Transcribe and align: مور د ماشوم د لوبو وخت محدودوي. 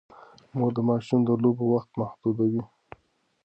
مور 0.57 0.71
د 0.75 0.79
ماشوم 0.87 1.21
د 1.25 1.29
لوبو 1.43 1.65
وخت 1.73 1.91
محدودوي. 2.01 2.63